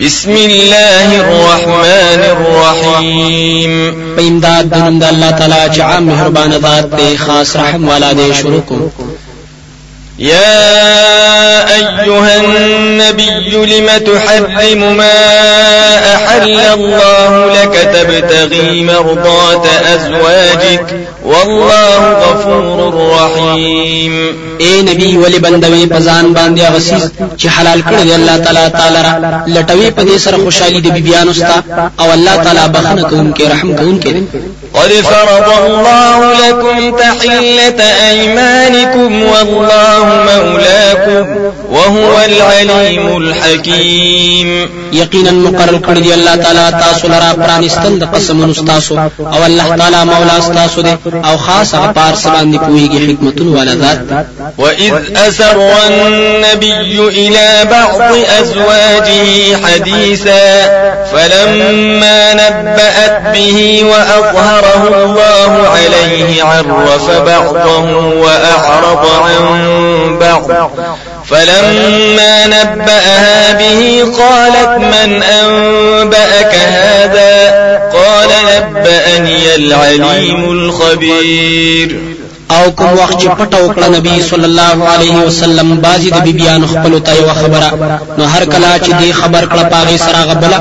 بسم 0.00 0.30
الله 0.30 1.20
الرحمن 1.20 2.20
الرحيم 2.34 3.94
پیمداد 4.16 4.70
دنم 4.70 4.98
د 4.98 5.04
الله 5.04 5.30
تعالی 5.30 5.74
چې 5.74 5.80
عام 5.80 6.02
مهربان 6.02 6.52
ذات 6.52 6.96
دی 6.96 7.16
خاص 7.16 7.56
رحم 7.56 7.88
والا 7.88 8.12
دی 8.12 8.34
شروع 8.34 8.60
کوم 8.60 8.90
يا 10.18 11.74
أيها 11.74 12.36
النبي 12.36 13.50
لم 13.66 13.86
تحرم 14.06 14.96
ما 14.96 15.14
أحل 16.14 16.58
الله 16.60 17.62
لك 17.62 17.74
تبتغي 17.94 18.82
مرضات 18.82 19.66
أزواجك 19.66 20.86
والله 21.24 22.00
غفور 22.24 22.94
رحيم. 23.16 24.14
اے 24.58 24.82
نبی 24.82 25.16
ولی 25.16 25.38
بندوي 25.38 25.86
پزان 25.86 26.34
باندې 26.34 26.72
غسیز 26.74 27.04
چې 27.38 27.46
حلال 27.46 27.82
کړی 27.82 28.12
الله 28.18 28.36
تعالی 28.38 28.68
تعالی 28.78 29.00
را 29.06 29.44
لټوي 29.46 29.90
په 29.96 30.02
دې 30.04 30.18
سره 30.24 30.36
خوشحالي 30.44 30.80
د 30.80 30.92
بیبيانو 30.96 31.32
ستا 31.32 31.62
أو 32.00 32.12
الله 32.12 32.36
تعالی 32.36 32.68
بخنه 32.74 33.02
کوونکې 33.10 33.42
رحم 33.52 33.76
کوونکې 33.76 34.14
قد 34.74 34.90
فرض 34.90 35.48
الله 35.64 36.18
لكم 36.48 36.96
تحلة 36.96 37.80
أيمانكم 38.10 39.22
والله 39.22 40.04
مولاكم 40.30 41.24
وهو 41.70 42.18
العليم 42.24 43.16
الحكيم. 43.16 44.68
یقینا 44.92 45.30
مقرر 45.30 45.78
کړی 45.86 46.12
الله 46.12 46.36
تعالی 46.36 46.70
تاسو 46.70 47.08
لرا 47.08 47.32
پرانستل 47.32 47.98
د 47.98 48.04
قسمونو 48.14 48.52
تاسو 48.52 48.98
أو 49.18 49.44
الله 49.46 49.76
تعالی 49.76 50.04
مولا 50.04 50.38
تاسو 50.54 50.80
دی 50.80 50.94
أو 51.24 51.36
خاص 51.36 51.74
هغه 51.74 51.92
پار 51.92 52.14
باندې 52.24 52.58
پويږي 52.58 53.10
حکمتونه 53.10 53.58
والا 53.58 53.74
ذات 53.74 54.26
وإذ 54.58 54.94
أسر 55.16 55.70
النبي 55.86 56.98
إلى 57.08 57.70
بعض 57.70 58.14
أزواجه 58.40 59.56
حديثا 59.66 60.64
فلما 61.12 62.34
نبأت 62.34 63.22
به 63.34 63.80
وأظهره 63.84 65.04
الله 65.04 65.68
عليه 65.68 66.42
عرف 66.42 67.10
بعضه 67.10 67.84
وأعرض 68.14 69.06
عن 69.24 70.18
بعض. 70.20 70.70
فلما 71.30 72.46
نبأها 72.46 73.52
به 73.52 74.04
قالت 74.18 74.78
من 74.78 75.22
أنبأك 75.22 76.54
هذا؟ 76.54 77.63
نبأني 78.58 79.54
العليم 79.54 80.50
الخبير. 80.50 82.13
او 82.56 82.64
کوم 82.78 82.92
وخت 83.00 83.16
چې 83.20 83.28
پټه 83.38 83.58
وکړه 83.64 83.88
نبی 83.96 84.14
صلی 84.30 84.46
الله 84.50 84.76
علیه 84.92 85.16
وسلم 85.26 85.68
بازي 85.86 86.10
د 86.10 86.18
بیبيانو 86.26 86.66
خپل 86.66 86.92
ته 87.06 87.12
یو 87.20 87.28
خبره. 87.40 87.68
نو 88.18 88.24
هر 88.24 88.44
کله 88.44 88.70
چې 88.84 88.90
دی 89.00 89.12
خبر 89.20 89.42
کړه 89.52 89.64
پاغي 89.74 89.98
سره 90.06 90.20
غبل 90.30 90.52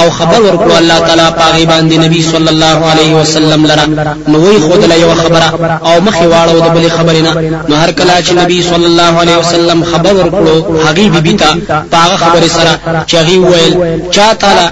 او 0.00 0.10
خبر 0.18 0.40
ورکړه 0.46 0.76
الله 0.80 0.98
تعالی 1.06 1.28
پاغي 1.40 1.64
باندې 1.72 2.04
نبی 2.04 2.22
صلی 2.32 2.48
الله 2.54 2.78
علیه 2.90 3.12
وسلم 3.20 3.66
لرا 3.66 3.86
نو 4.28 4.36
وی 4.44 4.58
خود 4.66 4.84
له 4.84 4.96
یو 5.04 5.14
خبره 5.22 5.48
او 5.88 5.94
مخې 6.06 6.24
واړو 6.32 6.58
د 6.66 6.68
بلې 6.74 6.90
خبرې 6.98 7.20
نه. 7.26 7.32
نو 7.68 7.74
هر 7.82 7.90
کله 7.98 8.14
چې 8.26 8.32
نبی 8.42 8.62
صلی 8.70 8.86
الله 8.90 9.12
علیه 9.22 9.36
وسلم 9.38 9.84
خبر 9.92 10.12
ورکړو 10.20 10.56
هغه 10.86 11.08
بیبي 11.14 11.32
ته 11.32 11.50
پاغه 11.92 12.16
خبره 12.16 12.48
سره 12.58 12.72
چې 13.08 13.14
هغه 13.14 13.36
ویل 13.50 13.74
چا 14.10 14.28
تعالی 14.40 14.66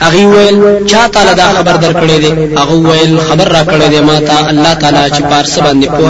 هغه 0.00 0.22
ویل 0.32 0.86
چا 0.90 1.02
تعالی 1.14 1.34
دا 1.34 1.48
خبر 1.56 1.74
درکړې 1.84 2.16
دی؟ 2.22 2.30
هغه 2.60 2.74
ویل 2.88 3.18
خبر 3.28 3.48
را 3.56 3.62
کړې 3.64 3.88
دی 3.92 4.00
ما 4.00 4.20
ته 4.28 4.48
الله 4.52 4.74
تعالی 4.74 5.10
چې 5.16 5.22
پارس 5.30 5.58
باندې 5.58 5.88
په 5.96 6.09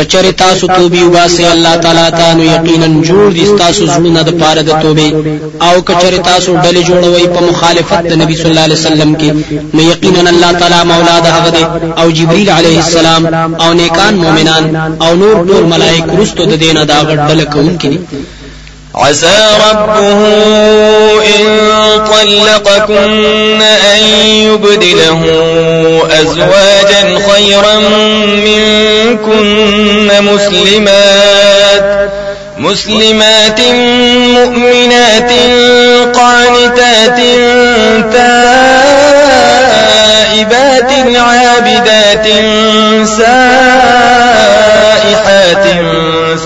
کچری 0.00 0.32
تاسو 0.32 0.66
توبې 0.66 1.02
وباسي 1.02 1.44
الله 1.46 1.74
تعالی 1.84 2.10
ته 2.18 2.34
نو 2.34 2.42
یقینا 2.54 2.88
جوړ 3.08 3.32
دي 3.36 3.44
تاسو 3.62 3.86
زړونه 3.86 4.22
د 4.28 4.30
پاره 4.40 4.62
د 4.62 4.70
توبې 4.82 5.08
أو 5.68 5.82
کچری 5.88 6.18
تاسو 6.30 6.56
ډلې 6.64 6.82
جوړوي 6.88 7.26
په 7.34 7.40
مخالفت 7.50 8.02
د 8.10 8.12
نبی 8.22 8.34
صلی 8.40 8.50
الله 8.50 8.66
علیه 8.68 8.80
وسلم 8.80 9.10
کې 9.20 9.30
نو 9.74 9.80
یقینا 9.92 10.30
الله 10.30 10.52
تعالی 10.60 10.80
مولا 10.92 11.16
د 11.20 11.26
هغه 11.36 11.50
دی 11.56 11.64
أو 12.00 12.10
جبرئیل 12.18 12.50
علیه 12.58 12.78
السلام 12.84 13.22
أو 13.62 13.72
نیکان 13.72 14.14
مؤمنان 14.24 14.64
أو 15.04 15.14
نور 15.22 15.36
ټول 15.48 15.64
ملائک 15.74 16.04
رستو 16.20 16.44
د 16.52 16.54
دینه 16.64 16.84
دا 16.84 16.98
غړ 17.08 17.18
ډله 17.28 17.44
کوونکې 17.54 17.92
عسى 18.94 19.38
ربه 19.70 20.20
إن 21.36 21.46
طلقكن 22.10 23.62
أن 23.62 23.98
يبدله 24.46 25.22
أزواجا 26.20 27.18
خيرا 27.28 27.78
منكن. 28.44 29.89
مسلمات. 30.20 32.10
مسلمات 32.58 33.60
مؤمنات 34.36 35.32
قانتات 36.16 37.18
تائبات 38.12 39.30
عابدات 41.16 42.26
سائحات 43.06 44.06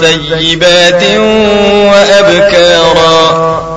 سيبات 0.01 1.03
وأبكارا. 1.93 3.74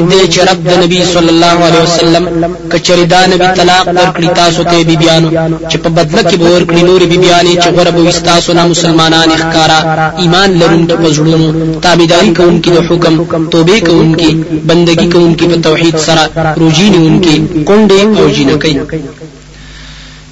امید 0.00 0.24
دې 0.24 0.26
چې 0.32 0.40
رب 0.48 0.58
د 0.68 0.70
نبی 0.82 1.00
صلی 1.14 1.30
الله 1.34 1.56
علیه 1.66 1.82
وسلم 1.86 2.24
کچری 2.72 3.04
دا 3.12 3.20
نبی 3.32 3.46
طلاق 3.58 3.86
ورکړي 3.98 4.28
تاسو 4.40 4.64
ته 4.70 4.76
بیبيانو 4.90 5.28
چې 5.70 5.76
په 5.84 5.88
بدله 5.98 6.22
کې 6.28 6.36
به 6.40 6.46
ورکړي 6.54 6.82
نور 6.88 7.00
بیبيانې 7.12 7.54
چې 7.62 7.68
غره 7.76 7.90
به 7.96 8.12
تاسو 8.30 8.52
نه 8.58 8.64
مسلمانان 8.72 9.28
ښکارا 9.42 9.78
ایمان 10.22 10.48
لرونکي 10.60 10.94
په 11.02 11.08
زړونو 11.16 11.80
تابعداري 11.86 12.32
کوونکي 12.38 12.70
د 12.76 12.78
حکم 12.88 13.14
توبې 13.54 13.78
کوونکي 13.88 14.30
بندگی 14.70 15.06
کوونکي 15.14 15.44
په 15.52 15.56
توحید 15.68 15.96
سره 16.06 16.22
روجي 16.62 16.88
نیونکي 16.94 17.36
کونډې 17.68 18.00
او 18.20 18.28
جنکې 18.36 19.23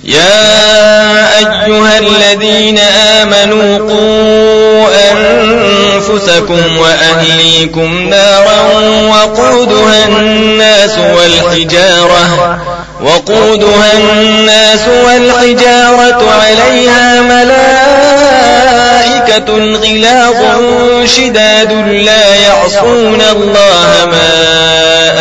يا 0.05 1.39
أيها 1.39 1.99
الذين 1.99 2.79
آمنوا 2.79 3.79
قوا 3.79 4.89
أنفسكم 5.13 6.79
وأهليكم 6.79 8.09
نارا 8.11 8.63
وقودها 9.09 10.07
الناس 10.09 10.99
والحجارة 10.99 12.59
وقودها 13.05 13.93
الناس 13.93 14.81
والحجارة 15.07 16.31
عليها 16.43 17.23
ملائكة 17.23 18.23
غلاظ 19.59 20.37
شداد 21.17 21.73
لا 21.89 22.35
يعصون 22.35 23.21
الله 23.33 24.07
ما 24.07 24.33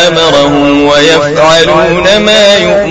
أمرهم 0.08 0.84
ويفعلون 0.88 2.18
ما 2.18 2.58
يؤمرون. 2.58 2.91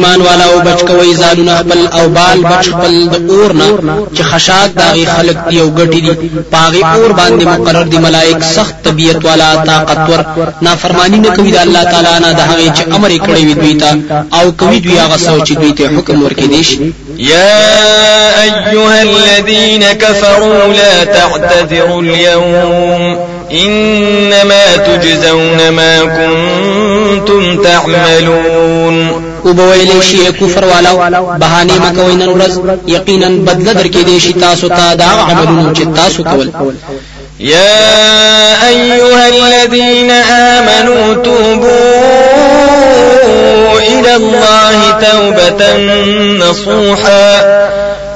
ایمان 0.00 0.20
والا 0.20 0.44
أو 0.44 0.60
بچ 0.60 0.82
کوي 0.82 1.14
ځانونه 1.14 1.54
خپل 1.60 1.86
أو 1.98 2.08
بال 2.08 2.44
بچ 2.44 2.68
خپل 2.68 3.08
د 3.12 3.30
اور 3.30 3.52
نه 3.52 3.66
چې 4.16 4.22
خشاک 4.22 4.70
داغي 4.76 5.06
خلق 5.06 5.48
دی 5.48 5.60
أو 5.60 5.70
ګټي 5.78 6.00
دي 6.00 6.30
پاغي 6.52 6.82
اور 6.84 7.12
باندې 7.12 7.44
مقرر 7.46 7.82
دي 7.82 7.98
ملائک 7.98 8.42
سخت 8.42 8.74
طبيعت 8.84 9.24
والا 9.24 9.64
طاقتور 9.66 10.24
نافرمانی 10.62 11.18
نه 11.18 11.36
کوي 11.36 11.50
د 11.50 11.56
الله 11.56 11.84
تعالی 11.84 12.14
نه 12.24 12.32
د 12.32 12.40
هغه 12.40 12.74
چې 12.76 12.94
أمر 12.96 13.10
کړی 13.10 13.44
وي 13.44 13.54
دوی 13.54 13.74
ته. 13.74 13.90
أو 14.40 14.52
کوي 14.52 14.78
دوی 14.78 14.98
هغه 14.98 15.16
سوچ 15.16 15.52
دوی 15.52 15.72
ته 15.72 15.98
حکم 15.98 16.22
ورکړي 16.22 16.46
دي. 16.46 16.92
يا 17.18 18.42
أيها 18.42 19.02
الذين 19.02 19.92
كفروا 19.92 20.66
لا 20.72 21.04
تعتذروا 21.04 22.02
اليوم 22.02 23.18
إنما 23.52 24.76
تجزون 24.76 25.68
ما 25.70 25.94
كنتم 26.02 27.62
تعملون. 27.62 29.29
أو 29.46 29.52
بویلی 29.52 30.02
شي 30.02 30.32
کفر 30.32 30.64
والا 30.64 30.92
بهانه 31.38 31.74
مکوي 31.90 32.14
نن 32.14 32.28
ورځ 32.34 32.52
یقینا 32.86 33.28
بدل 33.28 33.74
درکې 33.74 34.04
دي 34.04 34.20
شي 34.20 34.32
تاسو 34.32 34.68
ته 34.68 34.94
دا 34.94 35.04
عملونه 35.04 35.74
چې 35.74 35.96
تاسو 35.96 36.22
کول 36.24 36.50
يا 37.40 38.68
أيها 38.68 39.28
الذين 39.28 40.10
آمنوا 40.10 41.14
توبوا 41.14 42.50
إلى 43.78 44.16
الله 44.16 45.00
توبة 45.00 45.76
نصوحا. 46.44 47.89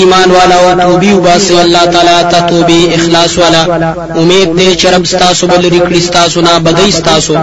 ایمان 0.00 0.30
والا 0.36 0.56
او 0.64 0.80
توبی 0.80 1.12
وباسي 1.12 1.60
الله 1.60 1.84
تعالی 1.94 2.30
ته 2.30 2.40
توبی 2.40 2.80
اخلاص 2.94 3.38
والا. 3.38 3.62
امید 4.20 4.48
دې 4.58 4.80
چې 4.80 4.86
رب 4.94 5.06
ستاسو 5.06 5.46
بل 5.46 5.62
ریکړی 5.74 6.00
ستاسو 6.08 6.40
نه 6.40 6.58
بدای 6.58 6.90
ستاسو. 7.00 7.34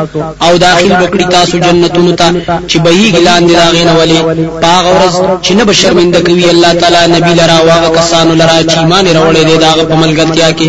او 0.45 0.57
داخل 0.57 0.91
وکړي 0.91 1.25
تاسو 1.37 1.57
جنتونو 1.57 2.11
ته 2.11 2.27
چې 2.67 2.77
بهي 2.85 3.11
ګلان 3.11 3.47
دي 3.47 3.55
راغین 3.55 3.89
ولی 3.99 4.19
پاغ 4.63 4.83
ورځ 4.93 5.15
چې 5.45 5.51
نه 5.51 5.63
بشرمنده 5.63 6.19
کوي 6.21 6.49
الله 6.49 6.73
تعالی 6.73 7.13
نبی 7.15 7.33
لرا 7.41 7.57
واغ 7.67 7.83
کسانو 7.97 8.33
لرا 8.41 8.57
چې 8.69 8.77
ایمان 8.77 9.05
راوړي 9.07 9.43
دي 9.49 9.57
داغه 9.57 9.83
په 9.83 9.95
ملګرتیا 10.03 10.49
کې 10.57 10.67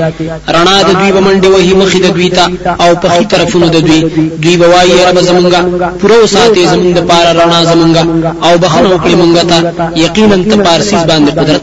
رڼا 0.55 0.77
د 0.89 0.91
دوی 0.99 1.11
بمنډي 1.17 1.49
وਹੀ 1.55 1.75
مخې 1.81 1.99
د 2.07 2.09
دوی 2.17 2.29
ته 2.29 2.45
او 2.85 2.91
په 3.03 3.09
خي 3.09 3.25
طرفونو 3.25 3.67
د 3.69 3.77
دوی. 3.87 4.01
دوی 4.43 4.57
بوایي 4.57 5.05
رب 5.09 5.19
زمونږه 5.29 5.61
پرو 6.01 6.27
ساتي 6.27 6.67
زمونږ 6.73 6.93
د 6.99 7.01
پار 7.11 7.27
رڼا 7.41 7.61
زمونږه 7.73 8.03
او 8.47 8.53
بخنه 8.63 8.89
وکړي 8.91 9.15
مونږ 9.21 9.35
ته 9.51 9.59
یقینا 10.05 10.37
ته 10.51 10.57
پارسیز 10.67 11.03
باندې 11.11 11.31
قدرت 11.39 11.63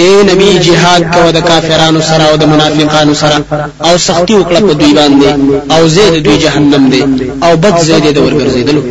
اے 0.00 0.06
نبی 0.28 0.50
جهاد 0.66 1.02
کو 1.14 1.30
د 1.36 1.38
کافرانو 1.48 2.00
سره 2.10 2.24
أو 2.30 2.36
د 2.42 2.44
منافقانو 2.52 3.14
سره 3.14 3.36
أو 3.88 3.98
سختی 3.98 4.34
وکړه 4.34 4.60
په 4.68 4.72
دوی 4.80 4.92
باندې. 4.94 5.28
أو 5.74 5.88
زید 5.88 6.14
دوی 6.24 6.36
جهنم 6.44 6.90
دی 6.90 7.02
أو 7.42 7.56
بد 7.56 7.78
زید 7.88 8.06
د 8.14 8.18
ورګرځیدلو. 8.18 8.82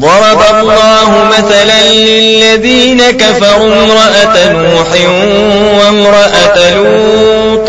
ضرب 0.00 0.40
الله 0.54 1.10
مثلا 1.38 1.80
للذين 1.92 3.00
كفروا 3.10 3.74
امرأة 3.84 4.52
نوح 4.52 4.90
وامرأة 5.78 6.56
لوط. 6.76 7.68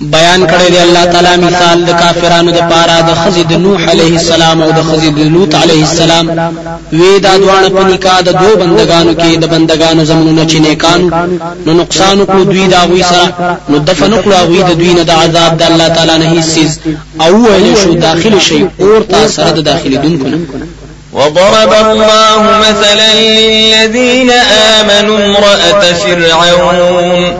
بیان 0.00 0.46
کړی 0.46 0.70
دی 0.72 0.78
الله 0.78 1.04
تعالی 1.04 1.36
مثال 1.46 1.84
د 1.84 1.90
کافرانو 2.02 2.50
د 2.52 2.60
پاره 2.70 3.00
د 3.08 3.14
خزید 3.22 3.52
نوح 3.52 3.90
علیه 3.90 4.12
السلام 4.20 4.62
أو 4.62 4.70
د 4.70 4.80
خزید 4.90 5.18
لوط 5.18 5.54
علیه 5.54 5.82
السلام. 5.88 6.26
وی 6.92 7.18
دا 7.18 7.36
دوان 7.38 7.68
په 7.74 7.82
نکاح 7.92 8.20
دو 8.20 8.56
بندگانو 8.62 9.12
کې 9.14 9.38
د 9.42 9.44
بندگانو 9.54 10.04
زمونږ 10.04 10.50
چې 10.50 10.54
نیکان. 10.66 11.00
نو 11.66 11.72
نقصان 11.82 12.24
کو 12.24 12.38
دوی 12.44 12.66
دا 12.66 12.82
وی 12.92 13.02
سره. 13.02 13.58
نو 13.68 13.78
دفن 13.78 14.12
کړو 14.22 14.48
وی 14.50 14.62
د 14.62 14.72
دوی 14.80 14.94
نه 14.94 15.02
د 15.02 15.10
عذاب 15.10 15.58
د 15.58 15.62
الله 15.62 15.88
تعالی 15.88 16.18
نه 16.18 16.26
هیڅ 16.34 16.78
أو 17.20 17.34
ویل 17.44 17.76
شو 17.82 17.92
داخل 17.94 18.40
شي 18.48 18.60
اور 18.78 19.00
تا 19.10 19.28
سره 19.28 19.50
د 19.50 19.60
داخلي 19.70 19.96
دونکو 19.96 20.26
وضرب 21.12 21.72
الله 21.72 22.42
مثلا 22.68 23.14
للذين 23.14 24.30
آمنوا 24.80 25.18
امرأة 25.26 25.92
فرعون. 25.92 27.39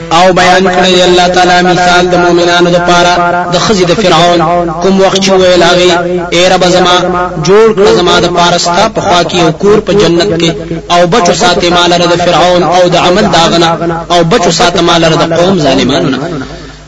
او 0.17 0.33
بیان 0.33 0.63
کړی 0.75 1.01
الله 1.07 1.27
تعالی 1.35 1.57
مثال 1.71 2.03
د 2.09 2.15
مؤمنانو 2.25 2.69
د 2.75 2.79
پاره 2.89 3.13
د 3.53 3.57
خزي 3.65 3.85
د 3.85 3.93
فرعون. 4.01 4.41
کوم 4.83 5.01
وخت 5.01 5.19
چې 5.25 5.31
ویل 5.31 5.63
هغه 5.63 5.89
اے 6.35 6.41
رب 6.53 6.63
زما 6.75 6.95
جوړ 7.47 7.67
کړ 7.77 7.87
زما 7.99 8.15
د 8.19 8.27
پاره 8.37 8.57
ستا 8.65 8.85
په 8.95 9.01
خوا 9.01 9.21
کې 9.29 9.37
او 9.43 9.51
کور 9.51 9.79
په 9.87 9.91
جنت 10.01 10.29
کې 10.41 10.51
او 10.93 11.07
بچو 11.13 11.33
ساتي 11.43 11.69
مال 11.69 11.91
د 11.97 12.15
فرعون 12.25 12.63
او 12.63 12.83
د 12.93 12.95
عمل 13.05 13.25
داغنه 13.37 13.69
او 14.11 14.23
بچو 14.31 14.51
ساتي 14.59 14.81
مال 14.81 15.01
د 15.21 15.23
قوم 15.37 15.59
ظالمانو 15.59 16.09
نه 16.09 16.19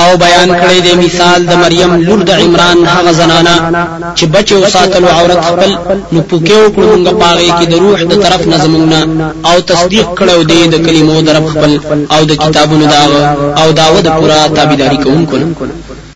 او 0.00 0.16
بیان 0.24 0.50
کړی 0.62 0.78
دی 0.84 0.92
مثال 1.04 1.40
د 1.50 1.52
مریم 1.62 1.90
لور 2.06 2.20
د 2.28 2.30
عمران 2.44 2.78
هغه 2.94 3.12
زنانا 3.20 3.56
چې 4.16 4.24
بچو 4.34 4.58
ساتلو 4.74 5.08
عورت 5.16 5.40
خپل 5.48 5.70
نو 6.12 6.20
پوکې 6.30 6.56
وکړو 6.62 6.90
موږ 7.02 7.14
پاغې 7.22 7.50
کې 7.58 7.66
د 7.72 7.74
روح 7.84 7.98
د 8.10 8.12
طرف 8.24 8.42
نظمونه 8.52 9.00
او 9.48 9.56
تصدیق 9.70 10.08
کړو 10.18 10.38
دی 10.50 10.60
د 10.72 10.76
کلمو 10.86 11.20
در 11.28 11.36
خپل 11.52 11.72
او 12.14 12.20
د 12.30 12.32
کتابونو 12.42 12.84
داغه 12.94 13.22
او 13.60 13.66
داوود 13.80 14.06
پورا 14.18 14.40
تابعداري 14.56 14.98
کوونکو 15.04 15.36